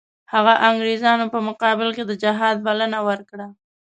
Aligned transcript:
هغه 0.33 0.53
انګریزانو 0.69 1.25
په 1.33 1.39
مقابل 1.47 1.89
کې 1.95 2.03
د 2.05 2.11
جهاد 2.23 2.55
بلنه 2.65 2.99
ورکړه. 3.07 3.47